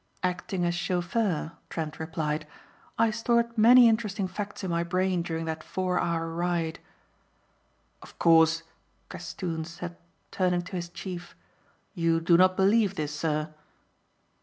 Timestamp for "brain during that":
4.83-5.63